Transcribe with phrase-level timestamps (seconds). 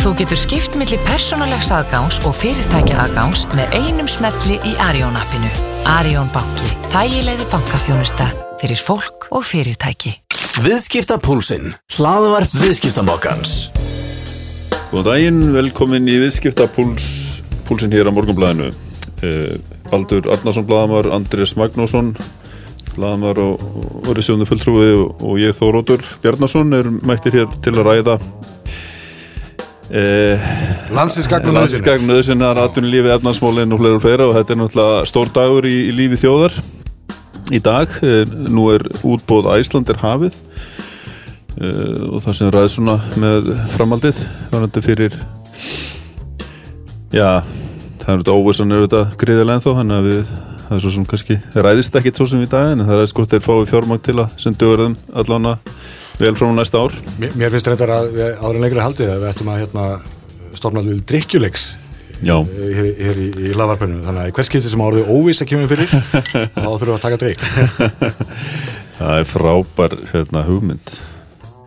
[0.00, 5.50] Þú getur skipt millir persónulegs aðgáns og fyrirtækja aðgáns með einum smelli í Arjón appinu.
[5.92, 6.68] Arjón banki.
[6.94, 8.30] Þægilegði bankafjónusta
[8.62, 10.14] fyrir fólk og fyrirtæki.
[10.64, 11.74] Viðskiptapúlsinn.
[11.98, 13.52] Hlaðvarp viðskiptamokkans.
[14.88, 18.70] Góðan daginn, velkomin í viðskiptapúlsinn hér á morgunblæðinu.
[19.20, 19.58] Eh,
[19.92, 22.14] Baldur Arnarsson Bladamar, Andrés Magnússon
[22.94, 23.60] Bladamar og,
[24.16, 28.16] Rísjónu fulltrúi og, og ég Þórótur Bjarnarsson er mættir hér til að ræða
[29.94, 30.50] eh,
[30.94, 35.32] Landsinsgagn og Landsinsgagn nöðsynnar, atvinnulífi, efnarsmólin og fleira og fleira og þetta er náttúrulega stór
[35.34, 36.60] dagur í, í lífi þjóðar
[37.50, 40.36] í dag, eh, nú er útbóð Æsland er hafið
[41.60, 45.18] eh, og það sem ræði svona með framaldið fyrir
[47.10, 47.42] já
[48.00, 50.30] það er auðvitað óvissan er auðvitað greiðilega ennþá þannig að við,
[50.70, 53.24] það er svo sem kannski ræðist ekkit svo sem í dag en það er sko
[53.26, 55.72] þeir fáið fjármang til að sem dögurðum allan að
[56.20, 56.94] vel frá næsta ár.
[57.18, 59.86] Mér, mér finnst þetta að við áður en lengri haldið að við ættum að hérna,
[60.60, 61.64] stofna alveg drikkjuleiks
[62.20, 62.36] Já.
[62.44, 65.90] hér, hér í, í lavarpennu þannig að hvers skipti sem áriðu óviss að kemur fyrir
[66.54, 67.44] þá þurfum við að taka drikk
[69.00, 70.90] Það er frábær hérna, hugmynd.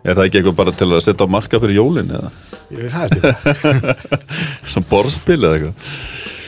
[0.06, 2.30] Er það ekki eitthvað bara til að setja á marka fyrir jólin eða?
[2.70, 3.96] Ég, það er þetta
[4.70, 6.43] Svona borðspil eða eitthvað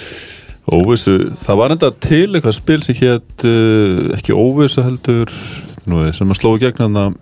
[0.66, 5.30] Óvissu, það var enda til eitthvað spil sem hétt uh, ekki óvissu heldur
[5.86, 7.18] nú, sem að slói gegn hann að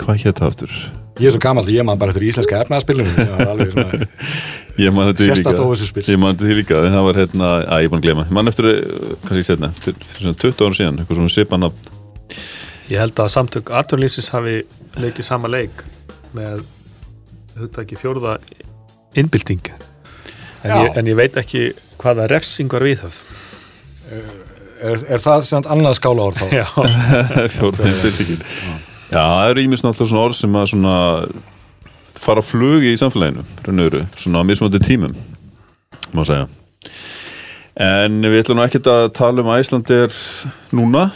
[0.00, 0.76] hvað hétt það aftur?
[1.20, 4.06] Ég er svo gammal ég man bara eftir íslenska efnaðspilunum það var alveg svona
[4.80, 6.06] Ég man þetta Sérstakt líka óvissuspil.
[6.08, 8.24] Ég man þetta því líka, en það var hérna að ég er búin að glema,
[8.24, 11.76] ég man eftir, uh, kannski setna fyrir svona 20 ára síðan, eitthvað svona svipan að
[12.88, 14.62] Ég held að samtök Arturlífsins hafi
[15.00, 15.84] leikið sama leik
[16.36, 16.64] með
[17.60, 18.38] hugtaki fjórða
[19.16, 19.68] innbylting.
[20.64, 21.70] En ég, en ég veit ekki
[22.02, 23.20] hvaða refsing var viðhöfð?
[24.82, 26.46] Er, er það sem annað skála orð þá?
[26.60, 26.66] Já,
[27.54, 28.42] fjórðin byltingin
[29.12, 30.96] Já, það eru ímest náttúrulega svona orð sem að svona
[32.22, 35.14] fara flugi í samfélaginu, raunöru, svona á mismöndi tímum
[36.12, 36.46] má segja.
[37.82, 40.16] En við ætlum nú ekkert að tala um að Æsland er
[40.76, 41.06] núna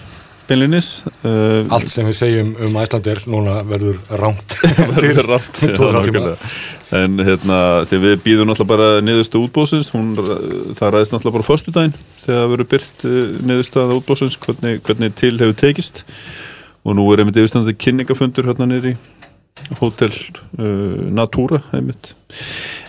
[0.48, 0.88] beinlinis
[1.26, 4.56] uh, Allt sem við segjum um Æslandir núna verður ránt
[4.96, 6.34] verður þrjá tíma.
[7.00, 11.96] en hérna þegar við býðum náttúrulega bara niðurstu útbóðsins hún, það ræðist náttúrulega bara fyrstudaginn
[12.22, 13.06] þegar það verður byrt
[13.50, 16.04] niðurstaða útbóðsins hvernig, hvernig til hefur tekist.
[16.86, 18.96] Og nú er einmitt yfirstandandi kynningafundur hérna niður í
[19.80, 22.12] Hotel uh, Natura einmitt.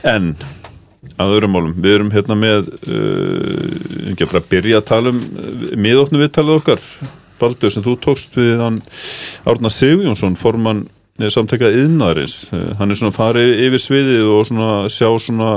[0.05, 0.35] En
[1.17, 5.21] að öðrum málum, við erum hérna með uh, ekki að bara byrja að tala um
[5.23, 6.83] uh, miðóknu viðtalið okkar
[7.39, 8.81] Baldur sem þú tókst við hann
[9.47, 10.85] Árna Sigurjónsson, formann
[11.19, 15.51] eh, samtækað yðnaðarins, Eh, hann er svona farið yfir sviðið og svona sjá svona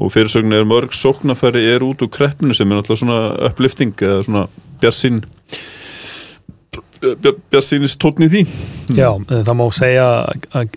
[0.00, 3.18] og fyrirsögn er mörg sóknafæri er út úr kreppinu sem er náttúrulega svona
[3.50, 4.46] upplifting eða svona
[4.80, 5.20] bjassinn
[7.50, 8.44] bjassínist tótni því.
[8.96, 10.06] Já það má segja
[10.56, 10.76] að,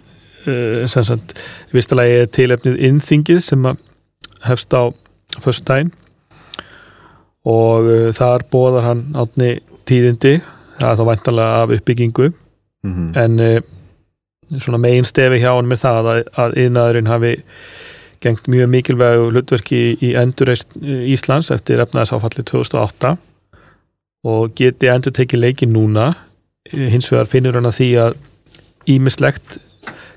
[0.92, 1.36] sem sagt,
[1.76, 3.68] vistalagi er tilefnið innþingið sem
[4.48, 4.92] hefst á
[5.44, 5.92] föstudaginn
[7.48, 9.58] og þar bóðar hann átni
[9.90, 10.38] tíðindi
[10.78, 12.32] það er þá væntalega af uppbyggingu.
[12.84, 13.62] Mm en uh,
[14.60, 17.32] svona megin stefi hjá hann með það að, að yðnaðurinn hafi
[18.24, 23.16] gengt mjög mikilvægu hlutverki í, endurreist Íslands eftir efnaðsáfalli 2008
[24.28, 26.14] og geti endur tekið leikin núna.
[26.70, 28.20] Eh, hins vegar finnur hann að því að
[28.94, 29.58] ímislegt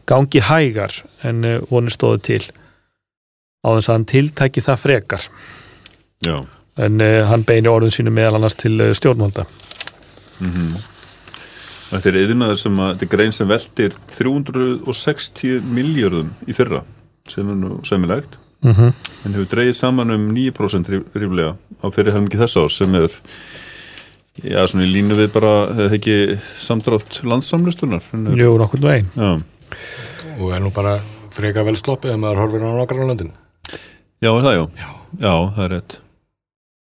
[0.07, 0.95] gangi hægar
[1.27, 2.43] en vonir stóðu til.
[3.67, 5.31] Á þess að hann tiltæki það frekar.
[6.27, 6.37] Já
[6.79, 9.47] en uh, hann beinir orðin sínu meðal annars til uh, stjórnvalda.
[11.87, 16.83] Þetta er yðnaður sem að, þetta er grein sem veltir 360 miljardum í fyrra
[17.31, 18.93] sem er nú semilegt mm -hmm.
[19.25, 23.11] en hefur dreigið saman um 9% ríf- ríflega á fyrir helmingi þess ás sem er
[24.43, 29.09] já, svona í línu við bara eða ekki samdrátt landsamlustunar Jú, nokkur veginn.
[29.17, 29.41] Já,
[30.39, 31.01] og er nú bara
[31.31, 32.71] freka vel sloppið ef maður horfir á
[33.03, 33.33] á landin
[34.21, 34.69] já, er það já.
[34.77, 36.06] Já, já það er rétt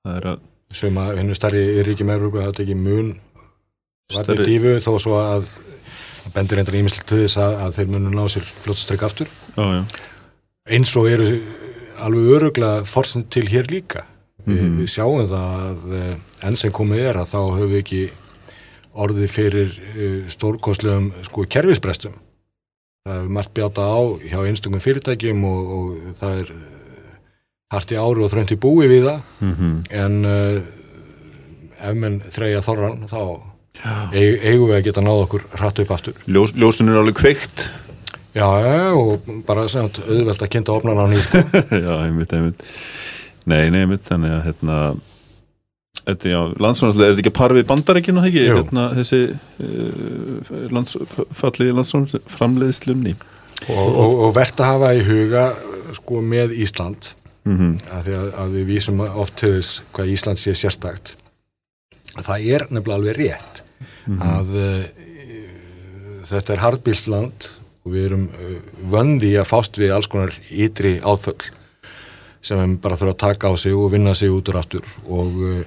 [0.05, 0.41] Það er að
[0.75, 3.13] sem að hennu starri í ríkjum Európa það tekið mun
[4.13, 5.45] Stærri- dífu þó svo að
[6.35, 9.29] bendur reyndar ímislegt til þess að, að þeir munu ná sér fljótstreik aftur.
[9.57, 9.85] Já, já,
[10.77, 11.29] eins og eru
[12.05, 14.05] alveg öruglega forsend til hér líka.
[14.45, 14.79] Vi, Mhm.
[14.83, 15.33] við sjáum það
[15.71, 16.17] að eh,
[16.49, 18.03] enn sem komið er að þá höfum við ekki
[18.95, 22.13] orðið fyrir uh, stórkostlegum sko kerfisbrestum.
[23.07, 26.53] Það hefur margt bjáta á hjá einstöngum fyrirtækjum og, og það er
[27.73, 29.23] hart í ári og þrönd í búi við það.
[29.45, 29.73] Mhm,
[30.03, 30.59] en uh,
[31.85, 33.21] ef menn þreja þorran þá
[34.15, 36.21] eig, eigum við að geta náð okkur hratt upp aftur.
[36.31, 37.67] Ljós, ljósin er alveg kveikt.
[38.35, 38.47] Já,
[38.99, 41.35] og bara semt, auðvelt að kynnta opnan á nýtt
[41.87, 42.65] Já, einmitt, einmitt.
[43.47, 44.79] Nei, nei, einmitt, þannig að hérna
[46.05, 48.43] landsframleyslu, er þetta ekki að para við bandarækina, það ekki?
[48.59, 49.21] Hérna, þessi
[49.63, 50.97] uh, lands,
[51.39, 53.15] falli landsframleiðslunni.
[53.71, 55.45] Og, og, og verðt að hafa í huga
[55.95, 57.15] sko með Ísland
[57.45, 61.17] Að því að, að við vísum oft til þess hvað Ísland sé sérstakt.
[62.15, 63.63] Það er nefnilega alveg rétt
[64.23, 64.81] að uh,
[66.25, 67.49] þetta er hardbílt land
[67.85, 68.57] og við erum uh,
[68.93, 71.51] vöndi að fást við alls konar ytri áþöll
[72.45, 74.85] sem við bara þurfa að taka á sig og vinna sig út úr aftur.
[75.09, 75.65] Og, uh,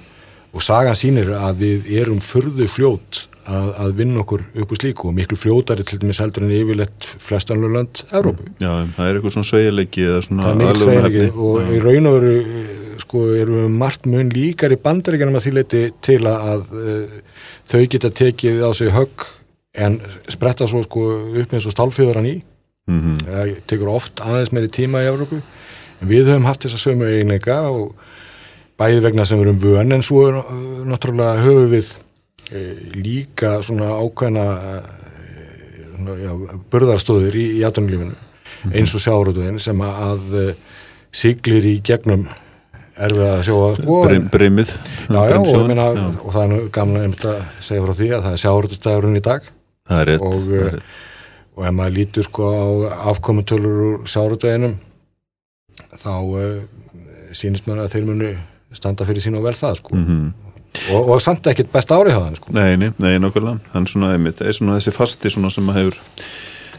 [0.54, 5.08] og sagan sýnir að við erum furðu fljót að, að vinna okkur upp úr slíku
[5.08, 8.44] og miklu fljótari til dæmis heldur en yfirleitt flestanlu lönd Evrópu.
[8.60, 11.22] Já, það er eitthvað svona sveigleiki eða svona Það er aðlögunarhæfni.
[11.22, 15.46] sveigleiki og í raun og veru eh, sko eru margt mun líkar í bandaríkjanum að
[15.46, 17.18] því leiti til að, að uh,
[17.72, 19.26] þau geta tekið á sig högg
[19.78, 20.00] en
[20.32, 21.06] spretta svo sko
[21.42, 22.36] upp eins og stálfjöðuran í
[22.88, 23.16] Mhm.
[23.20, 25.36] það tekur oft aðeins meiri tíma í Evrópu
[26.00, 27.90] en við höfum haft þessa sömu eiginleika og
[28.80, 30.52] bæði vegna sem við erum vön en svo uh,
[30.88, 31.90] náttúrulega höfum við
[32.98, 34.46] líka svona ákveðna
[35.98, 36.32] svona, já,
[36.72, 38.14] burðarstóðir í, í atunlífinu
[38.74, 40.84] eins og sjáurútuðin sem að, uh,
[41.14, 42.26] siglir í gegnum
[42.98, 44.72] erfið að sjóa sko, Brim, Brimið
[45.14, 49.20] og, og það er nú gamla einmitt að segja frá því að það er sjáurútustæðurinn
[49.20, 49.46] í dag.
[49.88, 50.96] Það er rétt og, það er rétt.
[51.54, 52.66] og ef maður lítur sko á
[53.12, 54.76] afkomutölur úr sjáurútuðinum
[55.94, 56.42] þá uh,
[57.30, 58.34] sýnist maður að þeir munu
[58.74, 59.96] standa fyrir sín og vel það sko.
[59.96, 60.28] Mhm.
[60.94, 62.52] Og, og samt ekkit best árið hafa sko.
[62.56, 65.98] Nei, nei, nei, nokkulega Hann svona, einmitt, er svona þessi fasti svona sem að hefur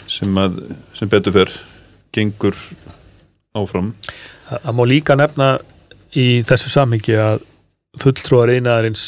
[0.10, 0.60] sem að,
[0.98, 1.54] sem betur fer
[2.16, 2.58] gengur
[3.58, 3.94] áfram.
[4.50, 5.50] Það það má líka nefna
[6.18, 7.46] í þessu samhengi að
[8.02, 9.08] fulltrúar einaðarins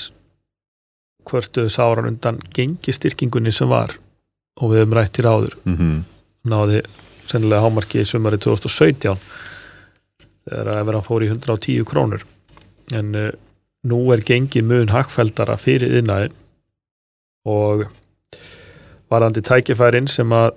[1.29, 3.93] hvörtuðu sáran undan gengistyrkingunni sem var
[4.61, 5.99] og við höfum rætt í ráður mm
[6.47, 6.81] náði
[7.29, 9.19] sennilega hámarki í sumari 2017
[10.49, 12.23] þegar að vera fór í 110 krónur.
[12.97, 13.29] En uh,
[13.87, 16.35] nú er gengið mun hagfeldara fyrir innæðin
[17.49, 17.87] og
[19.11, 20.53] varðandi tækifærin sem að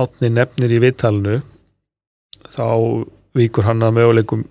[0.00, 1.40] átni nefnir í viðtalinu
[2.54, 2.68] þá
[3.34, 4.44] víkur hann að möguleikum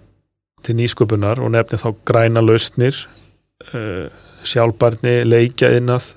[0.63, 2.97] til nýsköpunar og nefnir þá græna lausnir
[3.73, 4.11] uh,
[4.47, 6.13] sjálfbarni, leikja innað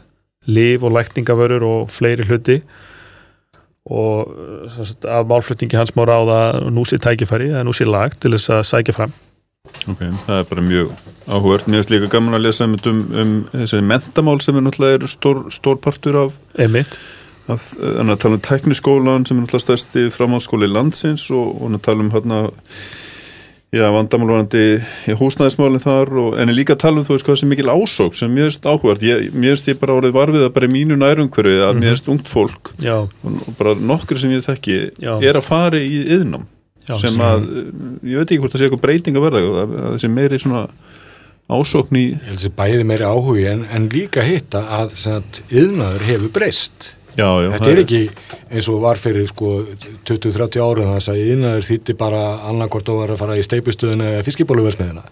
[0.47, 2.61] líf og lækningavörur og fleiri hluti.
[3.87, 4.31] Og
[4.75, 8.51] sagt, af málflutningi hans má ráða nú sé tækifæri eða nú sé lag til þess
[8.51, 9.13] að sækja fram
[9.87, 10.91] Ok, það er bara mjög
[11.27, 15.01] áhugert Mér finnst líka gaman að lesa einmitt um, um þessi mentamál sem er náttúrulega
[15.01, 20.07] er stór, stór partur af, af þannig að tala um tekniskólan sem er náttúrulega stærsti
[20.15, 22.47] framhaldsskóli landsins og, og tala um hérna
[23.75, 24.65] já, vandamálvarandi
[25.11, 28.17] í húsnæðismálinn þar og, en er líka tala um þú veist hvað sem mikil ásók
[28.19, 30.99] sem mér finnst áhugert ég, mér finnst ég bara orðið varfið að bara í mínu
[31.01, 35.17] nærumhverfi að mér finnst ungt fólk já, og, bara nokkur sem ég þekki Já.
[35.19, 36.47] er að fara í yðnám
[36.87, 37.49] Já, sem að,
[38.07, 40.67] ég veit ekki hvort það sé eitthvað breyting að verða, að þessi meiri svona
[41.47, 45.43] ásókn í ég held sér bæði meiri áhugi en, en líka hitta að sem sagt,
[45.55, 48.01] yðnaður hefur breyst já, já, þetta er ekki
[48.47, 49.53] eins og var fyrir sko
[50.09, 54.27] 20-30 árum þess að yðnaður þýtti bara annarkvort og var að fara í steipustöðuna eða
[54.27, 55.07] fiskibóluversmiðina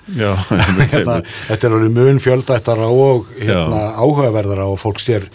[0.92, 1.18] hérna,
[1.48, 5.28] þetta er alveg mun fjölþættara og hérna, áhugaverðara og fólk sér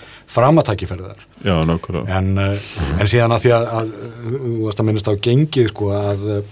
[1.66, 2.18] nákvæmlega.
[2.20, 2.68] En, eh,
[3.02, 3.94] en síðan að því að, að
[4.30, 6.52] þú varst að minnast á gengið sko að eh,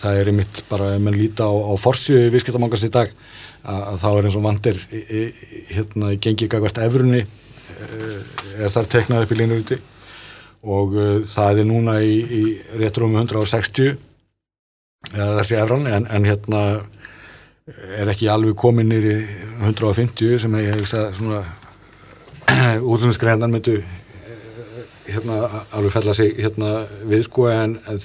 [0.00, 3.12] það er einmitt bara ef mann líta á, á forsjöu viðskiptamangast í dag
[3.68, 7.26] að, að þá er eins og vandir hérna gengið gagvert efrunni
[8.58, 9.78] er þar teknað upp í línu úti
[10.68, 12.42] og uh, það er núna í, í
[12.80, 13.94] rétt rúmi 160
[15.14, 16.62] eða þessi efran en, en hérna
[17.68, 19.14] er ekki alveg komin nýri
[19.60, 21.42] 150 sem ég hef hugsað svona
[22.92, 23.84] útlunnsgreinar myndu eh,
[25.12, 25.40] hérna
[25.76, 26.72] alveg fella sig hérna
[27.08, 28.00] við sko en, en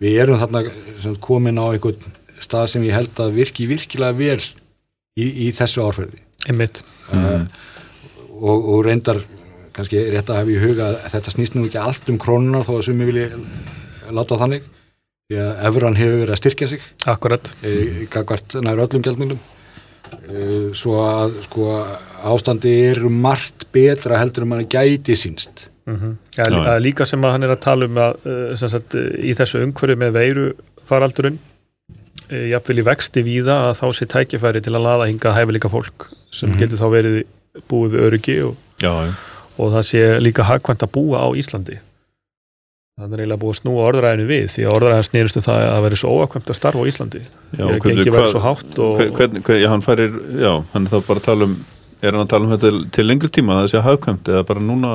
[0.00, 4.16] við erum þarna sem sagt komin á einhvern stað sem ég held að virki virkilega
[4.16, 7.48] vel í, í þessu árferði einmitt mm.
[8.40, 9.20] Og, og reyndar
[9.76, 12.74] kannski rétt að hafa í huga að þetta snýst nú ekki allt um krónunar þó
[12.78, 13.28] að sumi vilji
[14.10, 14.68] láta það þannig.
[15.30, 16.86] Því að efran hefur verið að styrkja sig.
[17.12, 17.72] Akkurat, e,
[18.10, 19.38] gagvart nær öllum gjaldmjölum
[20.10, 21.68] e, svo að sko
[22.30, 26.64] ástandi er margt betra heldur en mann gæti sínst mm ja, Já, já.
[26.74, 28.18] að líka sem að hann er að tala um að
[28.56, 30.46] sem sagt, í þessu umhverju með veiru
[30.88, 31.38] faraldurinn
[32.30, 36.08] uh, jafnvel í vexti víða að þá sé tækifæri til að laða hinga hæfileika fólk
[36.30, 37.20] sem getur þá verið
[37.70, 39.14] búið við öryggi og, já, já,
[39.58, 41.78] og það sé líka hagkvæmt að búa á Íslandi.
[43.00, 45.82] Þannig er eiginlega búið að snúa orðræðinu við því að orðræðin snýrist um það að
[45.86, 47.22] vera svo óakvæmt að starfa á Íslandi.
[47.56, 50.86] Já Ég gengi verið svo hátt og- hver- hvernig, hver, já, hann færir, já, hann
[50.86, 51.54] er þá bara að tala um
[52.02, 54.92] er hann að tala um þetta til lengri tíma það sé hafkvæmt eða bara núna?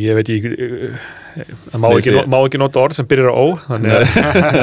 [0.00, 0.96] Ég veit uh,
[1.34, 1.88] það má,
[2.32, 4.04] má ekki nota orð sem byrjar á ó þannig að,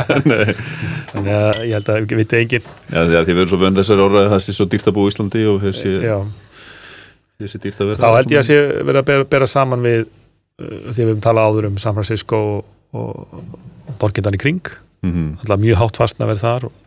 [1.11, 2.67] þannig að ég held að ég veit engin.
[2.89, 5.07] Já, því að við erum svo vönd þessari orðað það sé svo dýrt að búa
[5.07, 6.17] í Íslandi og þessi, já,
[7.43, 10.01] þessi dýrt að vera þá held ég að sé verið að bera, bera saman við
[10.03, 13.55] uh, því við höfum talað áður um San Francisco og, og,
[14.01, 14.73] borgindan í kring.
[15.05, 16.77] Mm alltaf mjög hátt fastna verið þar og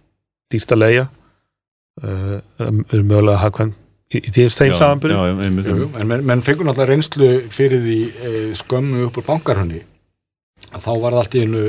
[0.50, 1.04] dýrt að leia
[2.02, 3.75] uh, um, um mögulega hagkvæm
[4.11, 4.75] í, því þeim
[5.47, 5.71] einmitt.
[5.71, 9.85] en menn, menn fengur náttúrulega reynslu fyrir því e, skömmu upp úr bankarhönni.
[10.71, 11.64] Að þá var það allt í einu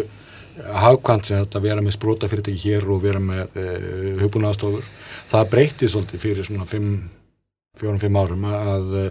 [0.82, 3.66] hagkvæmt sem þetta að vera með spróta fyrirtæki hér og vera með e,
[4.22, 4.88] hugbúnaðastofur
[5.32, 9.06] það breytti svolítið fyrir svona 4-5 árum að e,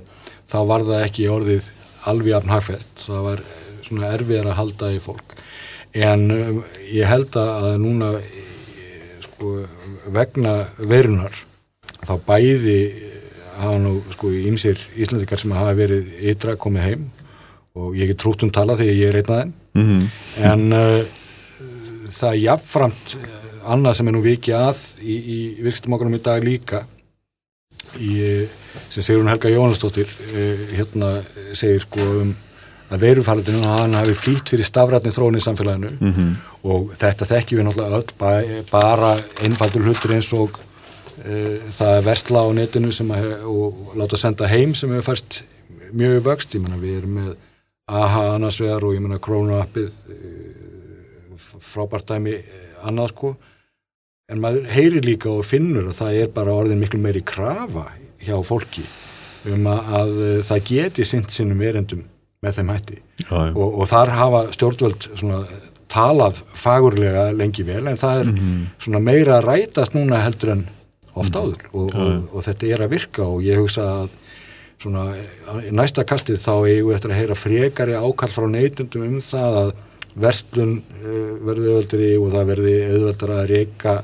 [0.51, 1.69] þá var það ekki orðið
[2.11, 3.45] alveg afn hagfælt það var
[3.87, 5.37] svona erfiðar að halda í fólk.
[5.97, 6.61] En um,
[6.93, 8.45] ég held að núna e,
[9.25, 9.57] sko,
[10.15, 11.35] vegna verunar
[12.07, 12.79] þá bæði
[13.63, 17.05] hafa nú sko ímsir Íslandikar sem hafa verið ytra komið heim
[17.79, 20.07] og ég get trútt um tala þegar ég er einn að þeim Mhm.
[20.51, 21.05] en uh,
[22.11, 26.43] það er jafnframt uh, annað sem er nú vikið að í, í virkstumokunum í dag
[26.43, 26.81] líka
[28.01, 28.47] í,
[28.91, 31.13] sem segir hún Helga Jónastóttir uh, hérna
[31.55, 32.33] segir sko um
[32.91, 36.33] að verufaraldinu hann hafi flýtt fyrir stafrætni þróun í samfélaginu Mhm.
[36.67, 39.13] og þetta þekkjum við náttúrulega öll ba- bara
[39.47, 40.59] einfaldur hlutur eins og
[41.77, 45.43] það er versla á netinu sem að, og láta senda heim sem hefur færst
[45.97, 47.31] mjög vöxt, ég menna við erum með
[47.91, 49.91] AHA annars vegar og ég menna Krónu appið
[51.61, 53.33] frábært dæmi eh, annað sko.
[54.31, 57.89] En maður heyrir líka og finnur að það er bara orðin miklu meiri krafa
[58.23, 58.85] hjá fólki
[59.51, 62.05] um að, að eh, það geti sint sinnum erendum
[62.41, 63.01] með þeim hætti.
[63.31, 65.41] Og, og þar hafa stjórnvöld svona,
[65.91, 68.31] talað fagurlega lengi vel en það er
[68.81, 70.63] svona meira að rætast núna heldur en
[71.19, 74.15] oft áður og, og, og þetta er að virka og ég hugsa að
[74.81, 75.05] svona
[75.75, 79.75] næsta kastið þá eigum við eftir að heyra frekari ákall frá neytundum um það að
[80.21, 84.01] verslun uh, verði auðveldri og það verði auðveldar að reyka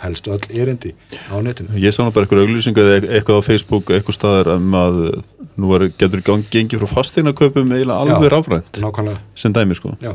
[0.00, 0.94] helst öll erindi
[1.28, 1.74] á netinu.
[1.76, 5.00] Ég sá nú bara eitthvað auglýsingu eða eitthvað á Facebook eitthvað staðar um að
[5.60, 8.32] nú var, getur gang, gengið frá fasteignaköpum eiginlega alveg
[8.80, 9.92] nákvæmlega, sem dæmi sko.
[10.00, 10.14] Já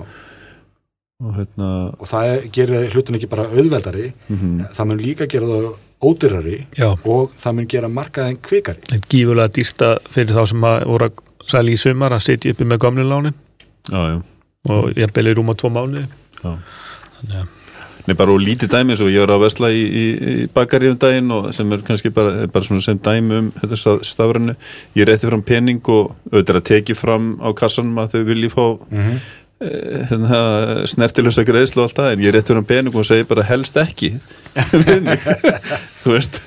[1.18, 5.72] og hérna, og það er- gerir hlutin ekki bara auðveldari það mun líka gera það
[6.06, 6.92] ódyrrari Já.
[6.94, 11.24] og það mun gera markaðin kvikari en gífulega dýrta fyrir þá sem að voru að
[11.50, 13.34] sæli í sumar að sitja uppi með gamlinlánin
[14.70, 16.06] og ég beli rúma tvo mánuði
[16.44, 16.54] já.
[17.18, 17.54] Þannig að-
[18.08, 20.04] Nei, bara og lítið dæmi eins og ég var að vesla í, í,
[20.46, 23.98] í bakari um daginn og sem er kannski bara, bara svona sem dæmi um þetta
[24.06, 24.56] stafrannu.
[24.96, 28.64] Ég rétti fram pening og auðvitað að teki fram á kassanum að þau vilji fá
[28.80, 29.20] mm Mhm.
[29.62, 30.40] Hérna,
[30.90, 34.14] snertilösa greiðslu og allt það en ég rétti fram pening og segi bara helst ekki
[34.88, 35.24] við mig.
[36.04, 36.42] Þú veist,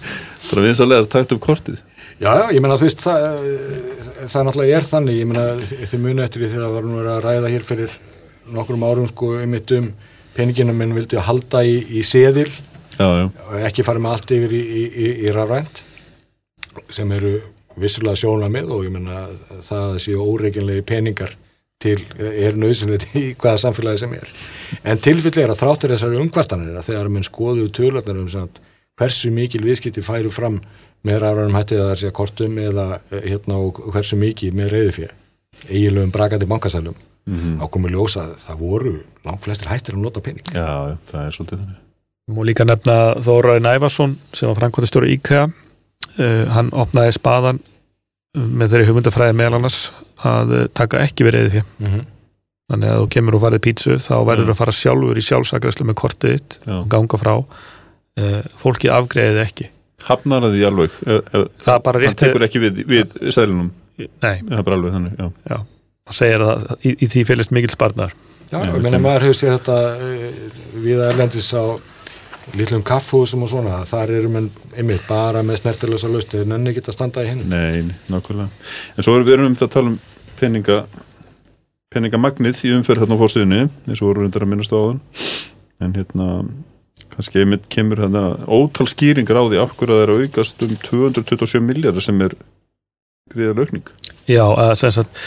[0.51, 1.81] bara eins að takt upp kortið.
[2.21, 6.25] Já, ég meina þú veist það, eh, það náttúrulega er þannig ég meina þið muni
[6.27, 7.95] eftir því þegar það var nú að ræða hér fyrir
[8.53, 9.87] nokkrum árum sko einmitt um
[10.35, 12.51] peninginu minn vildi að halda í, í seðil
[13.01, 13.31] Já, já,
[13.65, 15.81] ekki fara með allt yfir í, í, í, rafrænt
[16.93, 17.39] sem eru
[17.81, 19.23] vissulega sjónamið og ég meina
[19.65, 21.33] það séu óreikinlegi peningar
[21.81, 24.33] til er nöðsynlegt í hvaða samfélagi sem er
[24.85, 28.61] en tilfelli er að þráttur þessari umkvartanir að þegar menn skoðu tölunar um sem að
[29.01, 30.61] hversu mikil viðskipti færu fram
[31.07, 35.09] með rafrænum hætti eða þar sé kortum eða eh, hérna og hversu mikið með reyðufjö
[35.69, 37.63] eiginlegum brakandi bankasælum mm -hmm.
[37.65, 38.95] ákomið ljósa að það voru
[39.25, 41.79] langt flestir hættir að nota pening já, það er svolítið þannig.
[42.31, 47.61] Mú líka nefna Þóraði Nævarsson sem var framkvæmtastjóri IKEA uh, hann opnaði spaðan
[48.39, 49.81] með þeirri hugmyndafræði meðal annars
[50.27, 52.07] að uh, taka ekki við reyði mm -hmm.
[52.71, 54.53] þannig að þú kemur og farið pítsu þá verður Já.
[54.55, 56.75] að fara sjálfur í sjálfsagræslu með kortið þitt Já.
[56.79, 57.35] og ganga frá.
[58.21, 59.71] Uh, fólki afgreiðið ekki.
[60.05, 60.97] Hafnar að því alveg,
[61.61, 63.69] það bara hann rétt tekur ekki við, við sælinum,
[63.99, 65.27] nei, það er bara alveg þannig, já.
[65.53, 65.59] já,
[66.09, 68.15] það segir að í, í því fylgist mikil sparnar
[68.51, 71.63] Já, Já, ég meina maður hefur séð þetta uh, við erlendis á
[72.59, 76.83] litlum kaffhúsum og svona, þar eru menn einmitt bara með snertilösa laust þeir nenni ekki
[76.87, 78.49] að standa í hinn Nei, nei, nákvæmlega.
[78.97, 79.99] En svo erum við erum um það að tala um
[80.41, 80.79] peninga,
[81.95, 85.01] peningamagnið í umferð þarna á fórsíðunni, eins og voru reyndar að minnast á þann.
[85.81, 86.29] En hérna,
[87.15, 90.77] kannski einmitt kemur hérna ótal skýringar á því af hverju það er að aukast um
[90.87, 92.37] 227 miljardar sem er
[93.31, 93.91] gríðar aukning.
[94.31, 95.23] Já, að sem sagt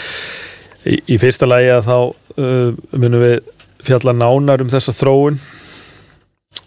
[0.88, 3.38] í, í fyrsta lagi að þá uh, munum við
[3.84, 5.39] fjalla nánar um þessa þróun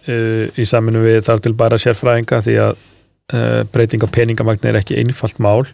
[0.06, 2.76] í saminu við þar til bara sérfræðinga því að
[3.34, 5.66] uh, breyting á peningamagni er ekki einfalt mál.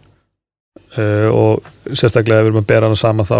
[0.97, 3.37] Uh, og sérstaklega ef við erum að bera hana saman þá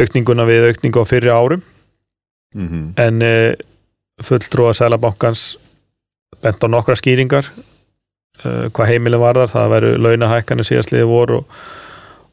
[0.00, 1.62] aukninguna við aukningu á fyrri árum.
[2.54, 2.84] Mm -hmm.
[3.02, 3.54] en uh,
[4.22, 5.58] fulltrúa Sælabankans
[6.42, 7.48] bent á nokkra skýringar
[8.44, 9.48] hvað heimilin varðar.
[9.48, 11.44] Það veru launahækkanir síðastliði voru og,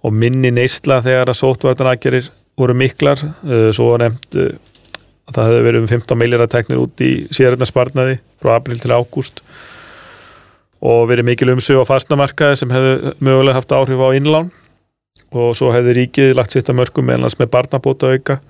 [0.04, 3.18] og minni neysla þegar að sótvartanakgerir voru miklar.
[3.72, 4.12] Svo uh,
[5.30, 9.42] að það hefði verið um 15 miljardar teknir út í síðarinn frá april til ágúst.
[10.82, 14.50] Og verið mikil umsug á fastnamarkaði sem hefði mögulega haft áhrif á innlán.
[15.32, 18.42] Og svo hefði ríkið lagt sitt að mörgum meðlans með barnabóta auka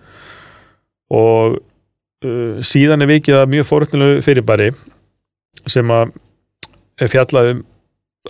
[1.11, 4.69] og uh, síðan er vikið að mjög fórhundilegu fyrirbæri
[5.67, 6.13] sem að
[7.01, 7.59] er fjallað um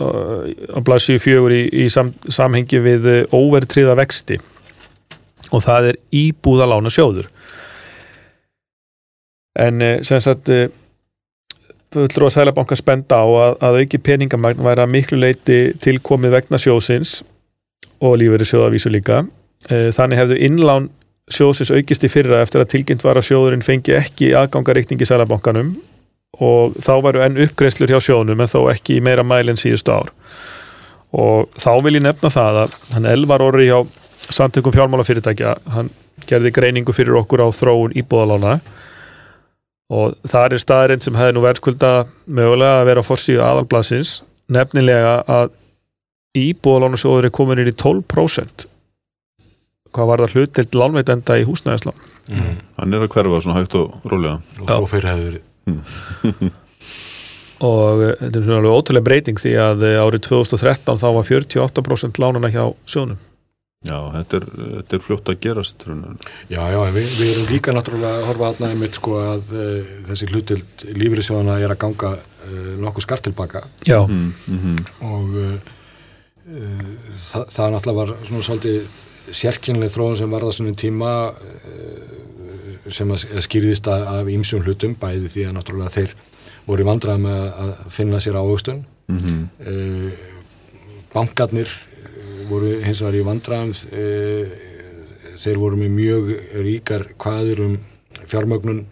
[0.01, 4.39] uh, á blaðsíu fjögur í, í sam, samhengi við óvertriða vexti.
[5.53, 7.29] Og það er íbúðalána sjóður
[9.59, 10.67] en uh, sem sagt uh,
[11.91, 16.59] fullur að Sælabanka spenda á að, að auki peningamagn væri að miklu leiti tilkomið vegna
[16.61, 17.19] sjóðsins
[18.01, 19.25] og lífeyri sjóðavísu líka.
[19.69, 20.89] Eh, þannig hefðu innlán
[21.31, 25.75] sjóðsins aukist í fyrra eftir að tilkynnt var að sjóðurinn fengi ekki aðgangareikning í Sælabankanum
[26.41, 30.13] og þá varu enn uppgreislur hjá sjóðnum en þó ekki meira mæl en síðustu ár.
[31.11, 33.83] Og þá vil ég nefna það að hann elvar orri hjá
[34.31, 35.91] samtökum fjármálafyrirtækja hann
[36.29, 38.61] gerði greiningu fyrir okkur á þróun íbúðalána
[39.91, 41.93] og það er staðurinn sem hefði nú verðskulda
[42.25, 44.17] mögulega að vera á forsíðu aðalblassins
[44.51, 45.55] nefnilega að
[46.37, 48.69] íbúðalánasjóður er komin inn í 12%
[49.95, 52.01] hvað var það hlutild lánveitenda í húsnæðislán?
[52.31, 54.39] Hann er að hverfa svona hægt og rólega.
[54.61, 56.51] Og þó fyrir hefur verið.
[57.61, 61.27] Og eh, þetta er svona alveg ótrúlega breyting því að eh, árið 2013 þá var
[61.27, 63.19] 48% lánana hjá sjónum
[63.81, 64.43] Já, þetta er,
[64.77, 66.17] þetta er fljótt að gerast raunar.
[66.51, 69.93] Já, já, en við, við erum líka náttúrulega að horfa aðnæði mitt sko að uh,
[70.11, 75.55] þessi hlutild lífriðsjóðana er að ganga uh, nokkuð skart tilbaka Já, og uh,
[76.45, 78.91] uh, það, það náttúrulega var svona svolítið
[79.41, 81.11] sérkynlega þróun sem var það svona tíma
[82.91, 86.13] sem að skýrðist að- af ýmsum hlutum bæði því að náttúrulega þeir
[86.69, 88.83] voru í vandrað með að finna sér ávöxtun.
[89.09, 90.11] Mm
[91.11, 91.90] bankarnir eh,
[92.51, 93.73] voru hins vegar í vandraðum
[95.41, 96.31] þeir voru með mjög
[96.67, 97.79] ríkar hvaðir um
[98.29, 98.85] fjármögnun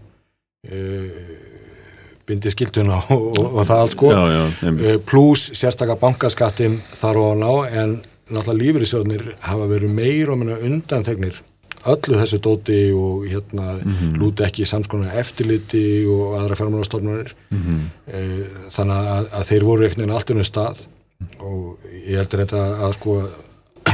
[2.30, 4.14] bindi skilduna og, og, og það allt sko.
[4.14, 7.52] Eh, pluss sérstakka bankaskattin þar og ná
[7.82, 8.00] en
[8.30, 11.40] náttúrulega lífriðsjóðnir hafa verið meir og minna undanþegnir
[11.90, 13.78] öllu þessu dóti og hérna
[14.20, 17.80] lúti ekki samskona eftirliti og aðra fjármálastofnunir mm
[18.70, 20.84] þannig að, að þeir voru einhvern veginn allt unnum stað
[21.46, 23.16] og ég heldur þetta að sko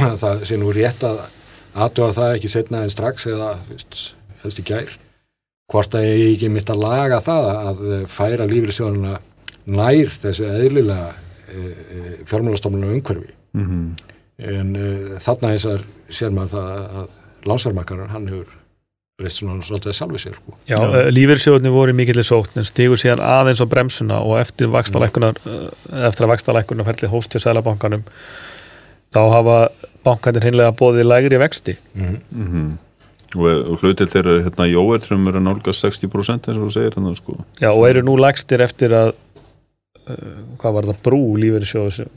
[0.22, 1.24] það sé nú rétt að
[1.76, 4.00] aðtöða það ekki setna en strax eða veist,
[4.42, 4.92] helst í gær
[5.72, 9.16] hvort að ég ekki mitt að laga það að færa lífriðsjóðuna
[9.66, 13.32] nær þessu eðlilega e, e, fjármálastofnunum umhverfi
[14.36, 15.82] en uh, þarna eins og
[16.12, 18.54] sér maður það að lánsverðmarkarar hann hefur
[19.22, 20.54] reist svona svolítið sjálfið sér sko.
[20.68, 21.06] Já, já.
[21.08, 26.32] lífyrsjóðni voru mikillir sótt en stígur síðan aðeins á bremsuna og eftir vakstalækunar eftir að
[26.34, 28.04] vakstalækunar ferli hóst til sælabankanum
[29.14, 29.60] þá hafa
[30.06, 31.76] bankanir hinnlega bóðið lægri vexti.
[33.36, 36.94] Og, og hlutir þeirra hérna í óvertrum er að nálgast 60% eins og þú segir
[36.94, 37.38] þannig sko.
[37.60, 42.12] Já, og eru nú lægstir eftir að uh, hvað var það, brú lífyrsjóð sem,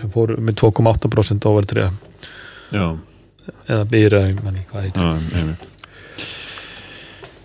[0.00, 1.90] sem fóru með 2,8% overtriða
[2.72, 2.86] Já,
[3.66, 4.24] eða byrja,
[4.70, 5.68] hvað heitir.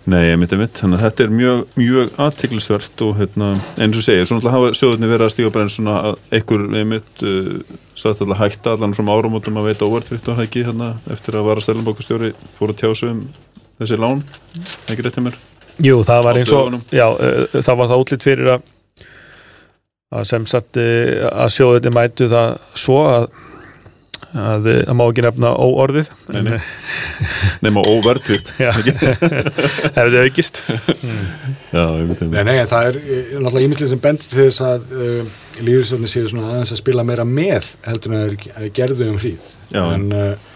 [0.08, 4.24] Nei, einmitt, einmitt, þannig að þetta er mjög, mjög aðtiklisvert og hérna, eins og segir,
[4.24, 7.58] svo náttúrulega hafa sjóðunni verið að stíga bara eins svona að einhver einmitt uh,
[7.98, 11.64] sagðist alltaf hætta allan frá áramótum að veita óvertrykt og hækki hérna eftir að vara
[11.64, 13.22] stælambókustjóri fór að tjásu um
[13.78, 14.22] þessi lán,
[14.90, 15.38] ekki rétt hjá mér?
[15.82, 18.74] Jú, það var eins og já, uh, það var það útlýtt fyrir að
[20.08, 23.28] að sem sagt uh, að sjóðunni mætu það svo að
[24.36, 26.58] að það má ekki nefna óorðið Nei, nei.
[27.64, 28.68] nema óvertrykt Já,
[29.98, 30.60] hefði aukist.
[31.72, 31.84] Já,
[32.28, 36.10] Nei, nei, en það er eh, náttúrulega ímislið sem bendur til þess að uh, lífriðsjóðni
[36.12, 39.48] séu svona aðeins að spila meira með heldur en að þeir gerðu um hríð.
[39.80, 40.52] En, uh,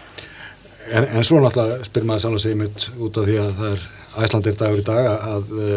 [0.93, 3.89] en, en svo náttúrulega spyr maður saman sig mitt út af því að það er
[4.23, 5.75] æslandir dagur í dag að uh,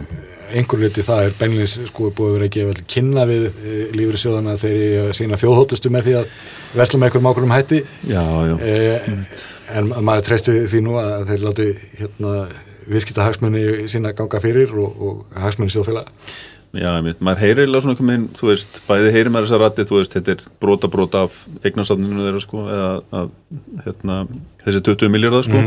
[0.52, 3.78] einhver leiti það er beinleins sko búið að vera að gefa vel kynna við e,
[3.96, 6.34] lífri sjóðana þeir eru að sína þjóðhóttustu með því að
[6.76, 7.82] versla með einhverjum ákveðum hætti.
[8.12, 8.56] Já, já.
[8.60, 9.14] E,
[9.80, 11.68] en maður treystu því nú að þeir láti
[12.02, 12.36] hérna
[12.92, 16.10] viðskipta hagsmunni sína ganga fyrir og, og hagsmunni sjóðfélag
[16.72, 19.98] Já, einmitt, maður heyrir eiginlega svona veginn, þú veist, bæði heyrir maður þessa rætti, þú
[19.98, 21.34] veist, þetta er brota brota af
[21.68, 23.34] eignarstafninu þeirra, sko, eða af,
[23.88, 24.20] hérna,
[24.64, 25.64] þessi 20 miljardar, sko,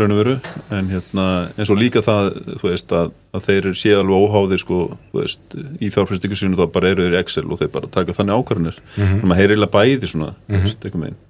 [0.00, 0.34] raun og veru,
[0.74, 2.30] en hérna, eins og líka það,
[2.60, 4.78] þú veist, að, að þeir séð alveg óháðir, sko,
[5.12, 8.16] þú veist, í fjárfæstingu sínu þá bara eru þeir í Excel og þeir bara taka
[8.16, 9.24] þannig ákvarðanir, mm -hmm.
[9.24, 11.20] maður heyrir eiginlega bæði svona, þú veist, einhvern veginn,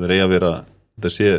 [0.00, 0.52] þeir eiga að vera,
[0.96, 1.30] þetta sé,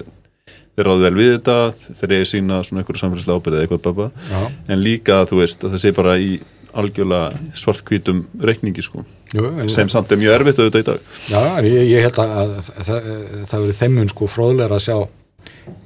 [0.76, 1.58] þeir ráðu vel við þetta,
[2.00, 4.41] þeir eiga að sína svona einhverju samfélagslega ábyrðið eða eitthvað babba, Já.
[4.67, 6.32] en líka, þú veist, að það sé bara í
[6.71, 9.04] algjörlega svartkvítum reikningi sko,
[9.36, 11.00] Jú, sem samt er mjög erfitt auðvitað í dag.
[11.28, 13.10] Já, ég, ég held að, að, að það,
[13.50, 14.97] það verið þeimun sko fróðlega að sjá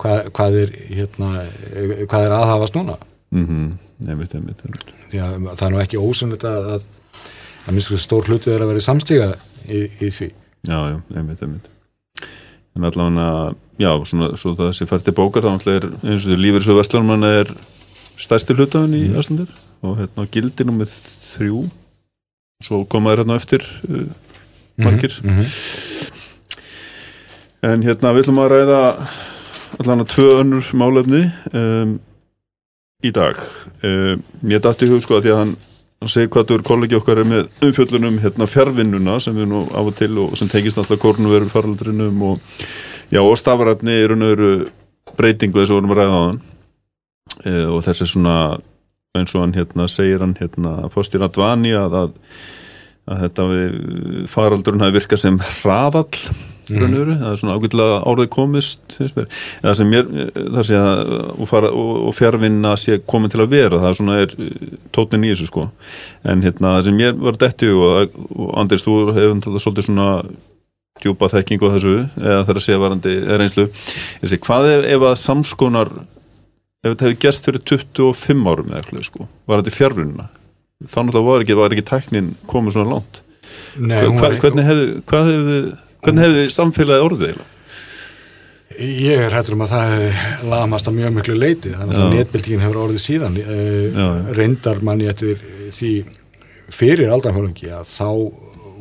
[0.01, 1.31] hvað, hvað er hérna,
[2.07, 2.97] hvað er aðhafast núna
[3.31, 4.09] mm -hmm.
[4.09, 4.89] einmitt, einmitt, einmitt.
[5.13, 6.81] að það er nú ekki ósynlegt að, að
[7.65, 9.29] að minnst stór hlutið er að vera samstíga
[9.67, 10.31] í, í því
[10.65, 11.71] Já, já, einmitt, einmitt
[12.75, 16.31] en allavega, já, svona svo það sé fært til bókar, þá náttúrulega er eins og
[16.33, 17.51] því lífur svo Vestlarmann er
[18.19, 19.51] stærsti hlutafinn í Öslandir
[19.85, 20.91] og hérna gildi nummið
[21.35, 21.63] þrjú
[22.63, 24.05] svo komaður hérna eftir uh,
[24.81, 26.11] margir mm -hmm.
[27.71, 28.81] en hérna við ætlum að ræða
[29.79, 31.95] allavega tvö önnur málefni um,
[33.05, 33.39] í dag.
[33.83, 35.55] Um, ég dætti hug sko að því að hann
[36.05, 39.63] hann segi hvað þú er kollegi okkar er með umfjöllunum hérna fjárvinnuna sem við nú
[39.73, 42.51] af og til og sem tengist alltaf korunveru faraldrinum og
[43.21, 44.51] og stafrætni er veru
[45.15, 46.41] breytingu þess að vorum að ræða á hann
[47.45, 48.35] e, og þessi er svona
[49.15, 52.11] eins og hann hérna segir hann hérna postir að dvani að, að,
[53.07, 53.47] að þetta
[54.33, 56.25] faraldrun hafi virkað sem hraðall
[56.69, 60.07] veru, það er svona ágætilega árið komist það sem mér
[60.55, 63.99] það sé að og, fara, og, og fjárvinna sé komin til að vera, það er
[63.99, 64.35] svona er
[64.95, 65.67] tótnin í þessu sko.
[66.25, 70.09] En hérna það sem mér var detti og, og Andris þú hefur þetta svolítið svona
[71.03, 75.17] djúpa þekking á þessu eða þeirra sé varandi er einslu sé, hvað ef, ef að
[75.19, 80.27] samskonar ef þetta hefði gerst fyrir 25 árum eða eitthvað sko, var þetta fjárvinna
[80.85, 83.19] þá náttúrulega var ekki, var ekki tæknin komið svona langt.
[83.79, 85.59] Nei, Hva, var- hvernig hefði hvað hefði,
[86.05, 87.51] hvernig hefði samfélagið orðið eiginlega?
[88.75, 92.63] Ég er hættur um að það hefði lamast að mjög miklu leiti þannig að netbildingin
[92.65, 93.37] hefur orðið síðan.
[93.39, 94.07] Uh, Já,
[94.39, 95.39] reyndar manni eftir
[95.77, 95.91] því
[96.75, 98.09] fyrir aldanfjölungi að þá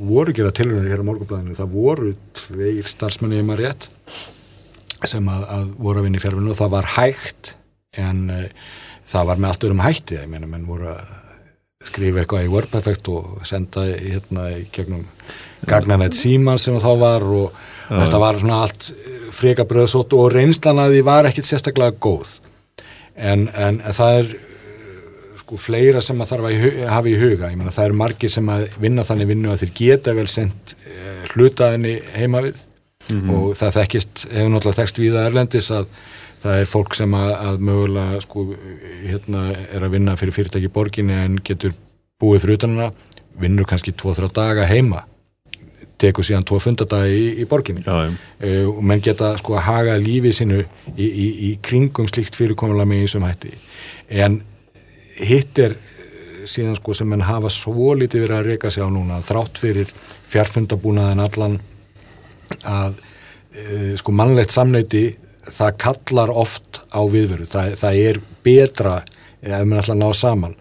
[0.04, 3.86] voru gera tilhörnir hér á morgunblæðinu það voru tveir starfsmenni í maður rétt
[5.06, 7.52] sem að, að voru að vinna í fjárfinu og það var hægt
[8.00, 8.72] en uh,
[9.06, 10.18] það var með allt örum hætti.
[10.18, 11.04] Ég meina menn voru að
[11.84, 15.04] skrifa eitthvað í WordPerfect og senda hérna í gegnum
[15.68, 18.88] gagnanætt síman sem þá var og þetta var svona allt
[19.34, 22.38] freka bröðsótt og reynslan að því var ekkit sérstaklega góð.
[23.14, 27.58] En, en, það er uh, sko fleira sem að þarf að hafa í huga, ég
[27.60, 31.22] meina það eru margir sem að vinna þannig vinnu að þeir geta vel sendt uh,
[31.34, 32.68] hlutaðinni heima við.
[33.04, 35.90] Og það þekkist, hefur náttúrulega þekst víða erlendis að
[36.40, 38.44] það er fólk sem að, að mögulega sko
[39.04, 41.74] hérna er að vinna fyrir fyrirtæki borginni en getur
[42.20, 42.86] búið fyrir utanuna,
[43.40, 45.02] vinnur kannski 2-3 daga heima
[46.04, 47.84] tekur síðan tvo fundadaga í, í borginni.
[47.86, 48.12] Já, já.
[48.48, 52.90] uh, og menn geta sko að haga lífið sinu í, í, í kringum slíkt fyrirkomulega
[52.90, 53.54] með eins og hætti.
[54.24, 54.38] En
[55.24, 58.88] hitt er eh, síðan sko sem menn hafa svo lítið verið að reyka sig á
[58.92, 59.92] núna þrátt fyrir
[60.28, 61.58] fjarfundabúnaðin allan
[62.68, 65.06] að uh, sko mannlegt samneiti
[65.44, 67.46] það kallar oft á viðveru.
[67.48, 68.98] Það, það er betra
[69.44, 70.54] ef menn ætla að ná saman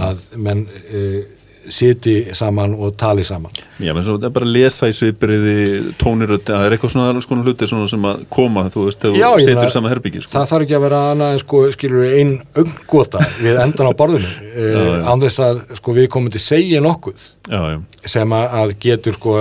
[0.00, 1.22] að menn uh,
[1.70, 3.52] siti saman og tali saman.
[3.82, 5.56] Já, menn svo það er bara að lesa í svipriði
[6.00, 9.36] tónirödd, það er eitthvað svona alls konar hluti svona sem að koma, þú veist, þegar
[9.36, 10.32] þú setur í sama herbyggi sko.
[10.34, 13.94] það þarf ekki að vera annað en sko, skilur við ein öngota við endan á
[14.02, 14.32] borðinu.
[14.52, 19.16] Uh, án þess að sko við komum til segja nokkuð Já, já, sem að, getur
[19.16, 19.36] sko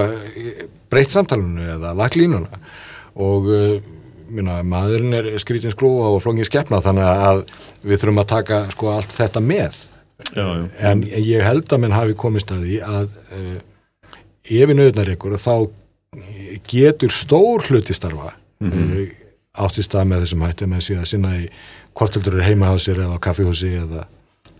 [0.92, 2.62] breytt samtalenu eða lagt línuna.
[3.20, 3.74] Og uh,
[4.32, 7.44] minna, maðurinn er skrítin skrúa og flóngin skeppna þannig að
[7.84, 9.82] við þurfum að taka sko allt þetta með
[10.36, 10.64] já, já.
[10.92, 13.60] en ég held að menn hafi komist að því að uh,
[14.44, 15.56] ef við nöðnar ykkur þá
[16.68, 19.12] getur stór hluti starfa mm -hmm.
[19.64, 21.46] átt í stað með þessum hætti með síðan sinna í
[21.94, 24.06] hvort heldur heima á sér eða á kaffihúsi eða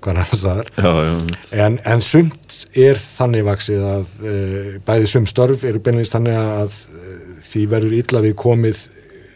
[0.02, 5.64] hvað annars það er en, en sumt er þannig vaksið að uh, bæði sum störf
[5.64, 7.12] eru beinleins þannig að uh,
[7.46, 8.88] því verður illa við komið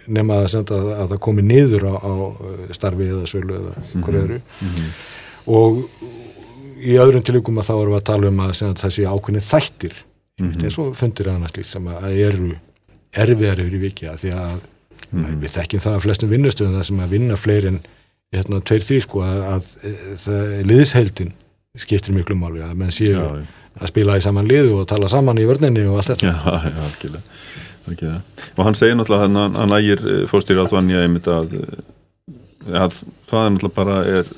[0.07, 3.71] nema að, senda, að það komi niður á, á eh, starfi eða sölu eða
[4.05, 4.39] hverju öðru
[5.47, 5.81] og
[6.85, 9.43] í öðrum tilvíkum að þá erum við að tala um að, að það sé ákveðni
[9.45, 9.97] þættir.
[10.35, 10.63] Mm -hmm.
[10.67, 12.55] eins og fundir annars slíkt sem að eru
[13.15, 14.63] erfiðar yfir í viki að því að
[15.15, 17.79] við þekkjum það að flestum vinnustöðum það sem að vinna fleiri en
[18.35, 19.69] hérna, tveir, þrý sko að, að,
[20.27, 21.31] að liðisheildin
[21.79, 23.45] skiptir miklu máli að menn séu Já,
[23.79, 26.31] að spila í saman liðu og tala saman í vörninni og allt þetta.
[26.31, 27.23] Já, já, algjörlega.
[27.85, 28.21] Algjörlega.
[28.55, 31.83] og hann segir náttúrulega hann, hann ægir fórstýri átvanja einmitt að, eh,
[32.71, 34.31] að það er náttúrulega bara er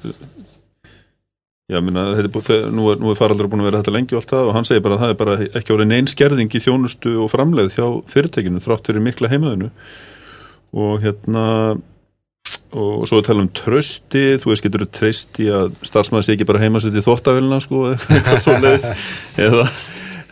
[1.67, 4.31] já, minna, er búið, nú er, er faraldur búin að vera þetta lengi og allt
[4.31, 7.17] það og hann segir bara að það er bara ekki árið neinn skerðing í þjónustu
[7.23, 9.69] og framleið hjá fyrirtækinu þrátt fyrir mikla heimaðinu
[10.77, 11.45] og hérna
[12.77, 16.47] og svo tala um trösti þú veist getur þú treyst í að starfsmæður sé ekki
[16.47, 17.83] bara heimasett í þóttavélina sko
[18.15, 18.87] eitthvað svo leiðis
[19.39, 19.67] eða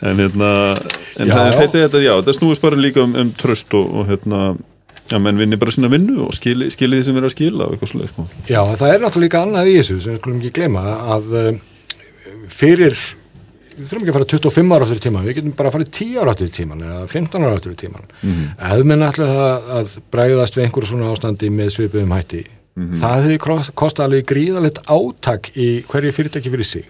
[0.06, 0.50] en hérna
[1.16, 1.58] en Já, það, já.
[1.60, 4.42] þeir segja þetta, já, það snúist bara líka um, um tröst og, og hérna
[5.12, 7.76] að menn vinni bara sína vinnu og skili, skili því sem er að skila og
[7.76, 8.26] eitthvað leið sko.
[8.50, 10.84] Já, það er náttúrulega líka annað í þessu sem við skulum ekki gleyma
[11.16, 11.62] að um,
[12.50, 12.98] fyrir
[13.76, 15.90] við þurfum ekki að fara 25 ára aftur í tíman við getum bara að fara
[16.00, 18.44] 10 ára aftur í tíman eða 15 ára aftur í tíman mm.
[18.72, 23.38] ef menn ætla að, að bræðast við einhverju svona ástandi með svipuðum hætti það hefði
[23.80, 26.90] kostið alveg gríðalegt átak í hverju fyrirtæki fyrir sig.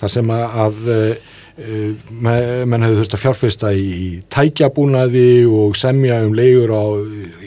[0.00, 6.34] Þar sem að, að uh, menn hefur þurft að fjárfesta í tækjabúnaði og semja um
[6.34, 6.84] leigur á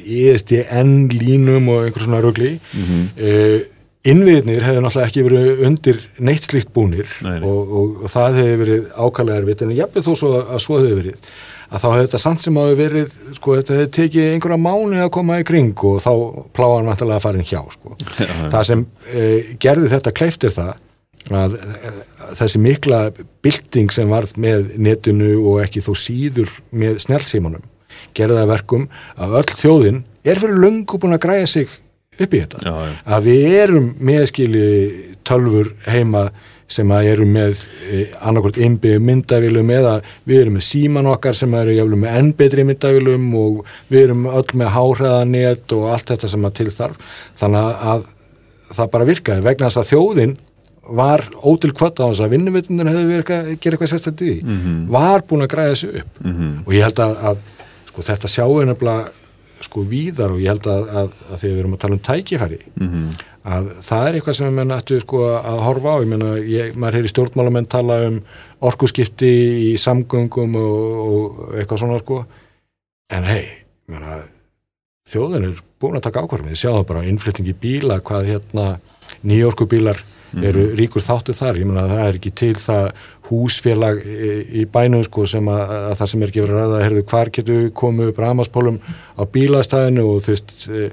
[0.08, 3.66] ESDN línum og einhver svona rögli mm -hmm.
[4.08, 8.64] innviðnir hefur náttúrulega ekki verið undir neitt slíkt búnir Nei, og, og, og það hefur
[8.64, 11.20] verið ákallega erfitt en jafnveg þó svo að svo hefur verið
[11.68, 15.14] að þá hefur þetta samt sem hafi verið sko þetta hefur tekið einhverja mánu að
[15.18, 16.12] koma í kring og þá
[16.56, 17.96] pláðan vantilega að fara inn hjá sko.
[18.54, 19.24] það sem e,
[19.60, 20.76] gerði þetta kleiftir það
[21.36, 21.92] að e,
[22.40, 23.02] þessi mikla
[23.44, 27.02] bylting sem var með netinu og ekki þó síður með
[28.38, 28.88] það að verkum
[29.18, 31.72] að öll þjóðin er fyrir löngu búin að græja sig
[32.18, 32.94] upp í þetta Já, já.
[33.16, 34.68] að við erum meðskili
[35.28, 36.30] tölfur heima
[36.68, 39.94] sem að eru með e, annarkvort innbyggðu myndavílum eða
[40.28, 44.26] við erum með síman okkar sem eru jafnvel með enn betri myndavílum og við erum
[44.28, 48.10] öll með háhraðanet og allt þetta sem að til þarf þannig að
[48.68, 50.36] það bara virkaði vegna þess að þjóðin
[50.90, 54.58] var ótil kvötta á þess að vinnuvitunir hefði verið eitthvað, gera eitthvað sérstætt í því.
[54.96, 56.20] Var búin að græða þessu upp.
[56.66, 57.38] Og ég held að, að
[57.92, 59.12] sko, þetta sjáu nefnilega
[59.68, 62.60] sko víðar og ég held að, að, að þegar við erum að tala um tækifæri
[63.48, 66.76] að það er eitthvað sem við menn ættu sko að horfa á, ég menna, ég,
[66.76, 68.20] maður heyri stjórnmálamenn tala um
[68.68, 69.32] orkuskipti
[69.72, 70.76] í samgöngum og,
[71.08, 72.20] og eitthvað svona sko.
[73.10, 73.46] En hei,
[75.08, 78.66] þjóðin er búin að taka sjáum það bara á innflytting í bíla hvað hérna
[79.24, 79.98] nýjorku bílar
[80.36, 82.88] eru ríkur þáttu þar, ég menna það er ekki til það
[83.28, 87.04] húsfélag í, bænum sko sem að, að það sem er ekki verið að ræða, herðu
[87.12, 90.88] hvar getur við komið upp ramaspólum á bílastæðinu og þú veist e,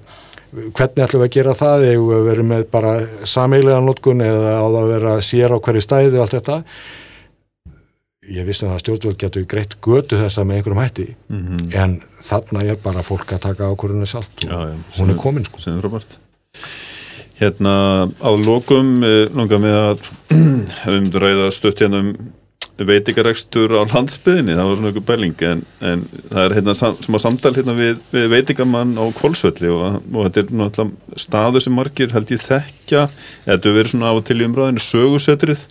[0.55, 1.87] hvernig ætlum við að gera það?
[1.91, 2.93] Eða við verum með bara
[3.27, 6.61] sameigilegan notkun eða á það að vera sér á hverju stæði og allt þetta?
[8.35, 11.09] Ég vissi að stjórnvöld getur greitt götu þessa með einhverjum hætti
[11.77, 15.45] en þarna er bara fólk að taka ákvörðunni sjálft og Já, já, hún er komin
[15.45, 15.61] sko
[17.41, 17.75] hérna
[18.11, 20.09] á lokum eh, langar með að
[20.87, 22.17] við myndum ræða stutt hérna um
[22.75, 26.01] veitingarekstur á landsbyðinni það var svona ykkur bæling en, en
[26.33, 30.43] það er hérna sem að samtal hérna við, við veitingamann á Kolsvelli og, og þetta
[30.43, 33.07] er náttúrulega staðu sem margir held ég þekkja.
[33.47, 35.67] Þetta hefur verið svona á til í umræðinu sögusetrið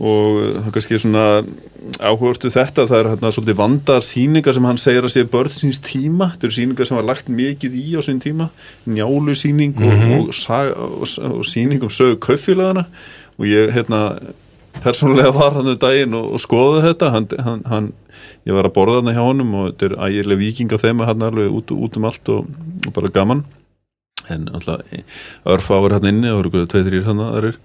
[0.00, 1.24] og það er kannski svona
[2.00, 5.80] áhugurtu þetta, það er hérna svolítið vandaðar síningar sem hann segir að sé börn síns
[5.84, 8.48] tíma, þetta eru síningar sem var lagt mikið í á sín tíma,
[8.88, 12.86] njálu síning og, og, sag, og, og síning um sögu kaufélagana
[13.36, 14.02] og ég hérna
[14.80, 17.12] persónulega var hann um daginn og, og skoði þetta.
[17.14, 17.88] Hann, hann, hann,
[18.48, 21.26] ég var að borða hann hjá honum og þetta er ægilega viking af þeim hann
[21.26, 22.52] alveg út, út um allt og,
[22.86, 23.42] og bara gaman.
[24.30, 24.84] En alltaf
[25.48, 27.60] örfáur hann inni og eru tveið þrýr hann aðrir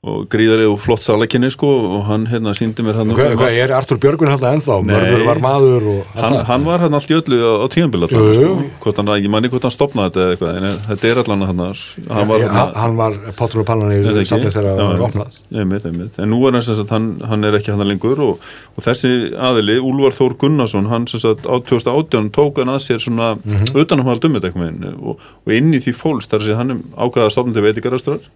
[0.00, 3.72] og gríðarið og flott salakinni sko og hann hérna síndi mér hann Hvað, hvað er
[3.76, 4.78] Artur Björgun alltaf ennþá?
[4.80, 4.94] Nei.
[4.94, 8.22] Mörður var maður og hann, hann var hann allt í öllu á, á tíðanbila Jú,
[8.38, 8.54] sko.
[8.80, 11.60] hvort hann, ég manni hvort hann stopnaði þetta eða eitthvað en þetta er allan hann,
[11.60, 15.84] hann var Hann, hann, var pottur og pannan í samlið þegar það var opnað Einmitt,
[15.92, 16.16] einmitt.
[16.16, 19.76] En nú er sem sagt, hann, hann er ekki hann lengur og, og þessi aðili,
[19.84, 23.44] Úlfar Þór Gunnarsson, hann sem sagt á 2018 tók hann að sér svona mm.
[23.52, 23.80] -hmm.
[23.84, 27.26] utanumhald um þetta eitthvað meginn og, og inn í því fólst þar sem hann ákvaða
[27.28, 28.30] að stofna til veitingarastrar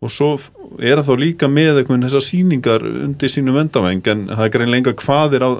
[0.00, 0.32] og svo
[0.80, 4.96] er hann þá líka með meginn þessar sýningar undir sínum vendaveng en það er greinlega
[5.02, 5.50] hvað er á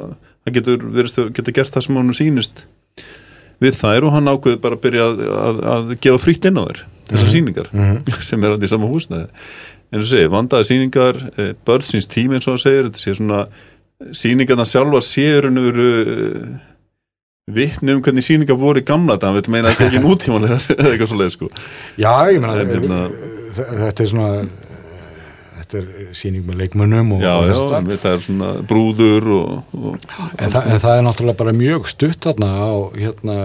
[0.47, 2.63] það getur, verið, getur gert það sem hann sýnist
[3.61, 6.65] við þær og hann ákveði bara að byrja að, að, að gefa frítt inn á
[6.65, 7.69] þær þessar sýningar
[8.23, 9.29] sem er hann í sama húsnæði.
[9.91, 13.41] En þú segir, vandaði sýningar eh, börnsins tími eins og það segir þetta sé svona
[14.17, 15.51] sýningarna sjálfa séur
[17.51, 20.03] nú vittni um hvernig sýningar voru í gamla hann vil meina að þetta sé ekki
[20.07, 21.51] nútímanlegar eða eitthvað svo leið sko?
[22.01, 23.05] Já, ég meina, En hérna-
[23.91, 24.31] þetta er svona
[25.61, 29.77] þetta er sýning með leikmönnum og, já, og já, að þetta er svona brúður og,
[29.77, 33.37] og en, það, en það er náttúrulega bara mjög stutt þarna á hérna,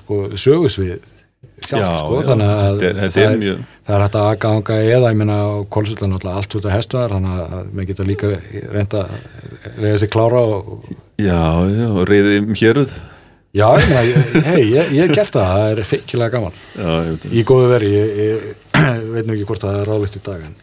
[0.00, 0.96] sko, sögusvið
[1.58, 2.24] sjálft, Já, sko, já.
[2.30, 5.48] þannig að það, er er, mjög- það er hægt að aðganga eða, ég meina, á
[5.74, 8.30] kólsullan náttúrulega allt út af hestuðar, þannig að maður geta líka
[8.74, 9.04] reynda
[9.78, 10.90] reyða sig klára og,
[11.20, 11.38] já,
[11.74, 12.94] já, og reyði um héruð
[13.58, 13.68] já,
[14.48, 16.92] hei, ég, ég gert það það er feikilega gaman, já,
[17.34, 18.46] í góðu veri ég, ég
[19.14, 20.56] veit nú ekki hvort það er ráðlegt í dag en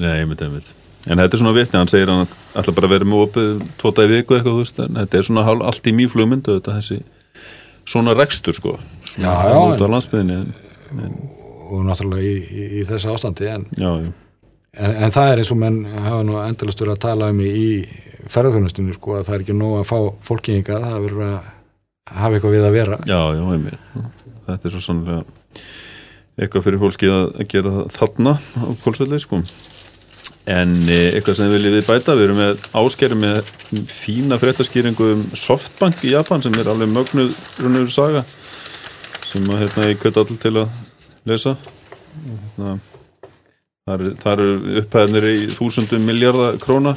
[0.00, 0.70] Nei, ég veit, ég veit
[1.10, 2.28] En þetta er svona vitni, hann segir hann
[2.60, 5.42] ætla bara vera með opið tóta í viku eitthvað, þú veist, en þetta er svona
[5.66, 6.98] allt í mýflugmyndu þetta þessi
[7.90, 8.76] svona rekstur sko,
[9.16, 10.36] svona Já, já, út á en- landsbyðinni
[11.72, 14.12] og náttúrulega í, í, í þessu ástandi en, Já, já,
[14.78, 17.66] en, en það er eins og menn hafa nú endalast verið að tala um í,
[18.30, 19.98] ferðarþjónustunni sko að það er ekki nóg að fá
[20.30, 21.50] fólki hingað, það verður að
[22.10, 22.98] hafa eitthvað við að vera.
[23.06, 23.78] Já, já, einmitt.
[24.48, 25.22] Þetta er svo sannlega
[26.40, 29.42] eitthvað fyrir fólki að, gera þarna á kólsvelli, sko.
[30.50, 33.52] En e, eitthvað sem við viljum við bæta, við erum með áskerum með
[33.92, 38.24] fína fréttaskýringu um Softbank í Japan sem er alveg mögnuð runnur saga
[39.22, 40.80] sem að hérna ég kveit all til að
[41.30, 41.54] lesa.
[42.12, 42.74] Hérna,
[43.82, 46.92] Það eru, eru upphæðinir í þúsundum miljardar króna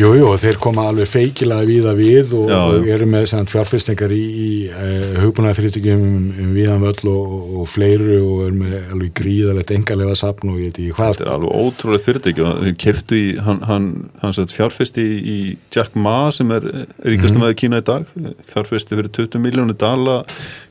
[0.00, 3.50] Jú, jú, þeir koma alveg feikilega víða við og, Já, og eru með sem sagt,
[3.52, 8.56] fjárfestingar í, í uh, hugbúnaða fyrirtækjum um, um víðan völl og, og, fleiru og eru
[8.62, 11.12] með alveg gríðalegt engalega sapn og ég veit ekki hvað.
[11.18, 13.90] Þetta er alveg ótrúlegt fyrirtæki og þeir keftu í, hann, hann,
[14.22, 15.36] hann satt fjárfesti í
[15.76, 16.64] Jack Ma sem er
[17.04, 17.42] ríkast Mhm.
[17.44, 18.08] með Kína í dag
[18.54, 20.22] fjárfesti fyrir 20 miljónu dala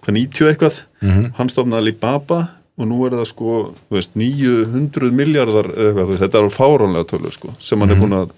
[0.01, 1.29] hvað 90 eitthvað Mhm.
[1.37, 2.39] hann stofnaði Alibaba
[2.77, 3.53] og nú er það sko
[3.85, 8.01] þú veist, 900 miljardar eitthvað, þetta er alveg fáránlega tölu sko, sem hann er Mhm.
[8.09, 8.29] búin að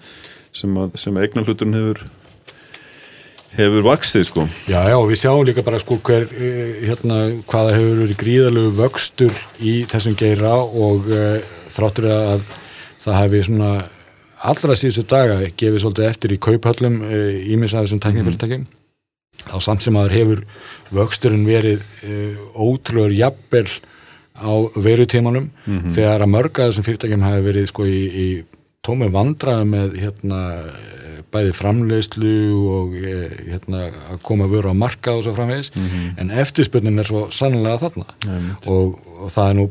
[0.54, 2.04] sem, að, sem eignarhluturinn hefur
[3.54, 4.44] hefur vaksið sko.
[4.66, 7.18] Já, já, og við sjáum líka bara sko hver, uh, hérna,
[7.50, 11.36] hvaða hefur verið gríðalegu vöxtur í þessum geira og uh,
[11.74, 12.48] þráttur að
[13.04, 13.74] það hefði svona
[14.44, 16.98] allra síðustu daga gefið svolítið eftir í kauphöllum
[17.54, 18.66] ímis að þessum tæknifyrirtækjum.
[19.44, 20.42] Þá samt sem að þeir hefur
[20.98, 23.68] vöxturinn verið uh, ótrúður jafnvel
[24.34, 24.50] á
[24.82, 25.46] verutímanum
[25.94, 28.26] þegar að mörga þessum fyrirtækjum hafi verið sko í, í
[28.84, 30.42] tómi vandraði með hérna
[31.34, 32.34] bæði framleiðslu
[32.70, 35.72] og eh, hérna að koma vöru á markað og svo framvegis.
[36.20, 38.18] En eftirspurnin er svo sannlega þarna.
[38.70, 39.66] Og, og það er nú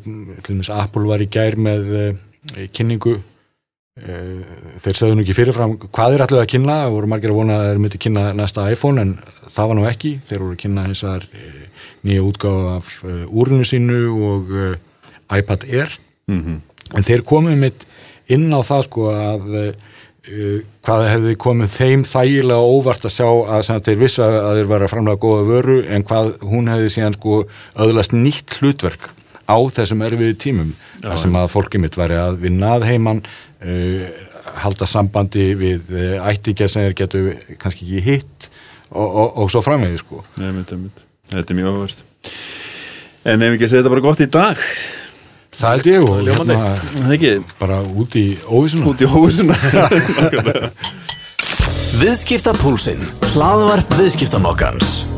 [0.48, 3.16] dæmis Apple var í gær með eh, kynningu.
[4.02, 7.40] Eh, þeir sögðu nú ekki fyrirfram hvað þeir ætluðu að kynna, það voru margir að
[7.40, 10.14] vona að þeir myndi kynna næsta iPhone en það var nú ekki.
[10.30, 11.30] Þeir voru að kynna eins og þar
[12.04, 12.94] nýja útgáfa af
[13.32, 14.74] úrunu sínu og uh,
[15.32, 15.94] iPad Air.
[16.34, 17.86] En þeir komið mitt
[18.32, 23.72] inn á það sko að uh, hvað hefði komið þeim þægilega óvart að sjá að
[23.90, 27.42] þeir vissu að þeir var að framlega góða vöru en hvað hún hefði síðan sko
[27.84, 29.10] öðlast nýtt hlutverk
[29.44, 34.08] á þessum erfiði tímum þar sem að fólkið mitt væri að vinna að heiman uh,
[34.64, 37.26] halda sambandi við uh, ættingja sem þeir getu
[37.60, 38.50] kannski ekki hitt
[38.94, 40.22] og, og, og svo framvegi sko.
[40.38, 41.06] Nei, mynd, mynd.
[41.34, 42.04] Þetta er mjög áhverst
[43.24, 44.64] En ef ekki að segja þetta bara gott í dag
[45.58, 49.58] það held ég og hérna, bara út í óvísuna út í hósuna
[52.02, 53.02] Viðskipta púlsinn
[53.34, 55.13] Hlaðvarp viðskiptamokkans